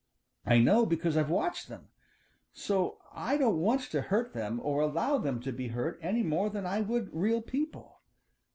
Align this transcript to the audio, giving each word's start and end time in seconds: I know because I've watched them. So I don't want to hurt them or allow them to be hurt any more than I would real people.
I 0.47 0.57
know 0.57 0.87
because 0.87 1.15
I've 1.15 1.29
watched 1.29 1.67
them. 1.67 1.89
So 2.51 2.97
I 3.13 3.37
don't 3.37 3.59
want 3.59 3.81
to 3.91 4.01
hurt 4.01 4.33
them 4.33 4.59
or 4.63 4.81
allow 4.81 5.19
them 5.19 5.39
to 5.41 5.51
be 5.51 5.67
hurt 5.67 5.99
any 6.01 6.23
more 6.23 6.49
than 6.49 6.65
I 6.65 6.81
would 6.81 7.13
real 7.13 7.39
people. 7.43 8.01